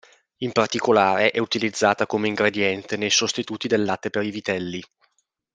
In 0.37 0.51
particolare 0.51 1.29
è 1.29 1.37
utilizzata 1.37 2.07
come 2.07 2.27
ingrediente 2.27 2.97
nei 2.97 3.11
sostituti 3.11 3.67
del 3.67 3.83
latte 3.83 4.09
per 4.09 4.23
i 4.23 4.31
vitelli. 4.31 4.83